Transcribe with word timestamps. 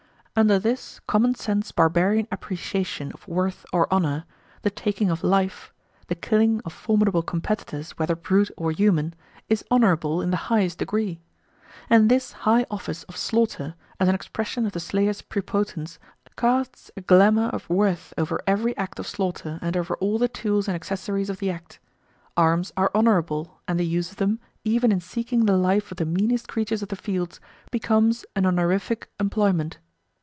Under 0.33 0.57
this 0.57 1.01
common 1.07 1.35
sense 1.35 1.71
barbarian 1.71 2.27
appreciation 2.31 3.11
of 3.11 3.27
worth 3.27 3.65
or 3.73 3.91
honour, 3.93 4.23
the 4.61 4.71
taking 4.71 5.11
of 5.11 5.25
life 5.25 5.71
the 6.07 6.15
killing 6.15 6.61
of 6.65 6.71
formidable 6.73 7.21
competitors, 7.21 7.91
whether 7.99 8.15
brute 8.15 8.49
or 8.57 8.71
human 8.71 9.13
is 9.49 9.63
honourable 9.69 10.21
in 10.21 10.31
the 10.31 10.37
highest 10.47 10.79
degree. 10.79 11.19
And 11.91 12.09
this 12.09 12.31
high 12.31 12.65
office 12.71 13.03
of 13.03 13.17
slaughter, 13.17 13.75
as 13.99 14.07
an 14.07 14.15
expression 14.15 14.65
of 14.65 14.71
the 14.71 14.79
slayer's 14.79 15.21
prepotence, 15.21 15.99
casts 16.37 16.89
a 16.95 17.01
glamour 17.01 17.49
of 17.49 17.69
worth 17.69 18.13
over 18.17 18.41
every 18.47 18.75
act 18.77 18.97
of 18.99 19.07
slaughter 19.07 19.59
and 19.61 19.75
over 19.75 19.95
all 19.97 20.17
the 20.17 20.29
tools 20.29 20.67
and 20.67 20.73
accessories 20.75 21.29
of 21.29 21.37
the 21.39 21.51
act. 21.51 21.79
Arms 22.37 22.71
are 22.77 22.89
honourable, 22.95 23.59
and 23.67 23.77
the 23.79 23.85
use 23.85 24.11
of 24.11 24.17
them, 24.17 24.39
even 24.63 24.93
in 24.93 25.01
seeking 25.01 25.45
the 25.45 25.57
life 25.57 25.91
of 25.91 25.97
the 25.97 26.05
meanest 26.05 26.47
creatures 26.47 26.81
of 26.81 26.89
the 26.89 26.95
fields, 26.95 27.39
becomes 27.69 28.25
a 28.35 28.43
honorific 28.43 29.09
employment. 29.19 29.77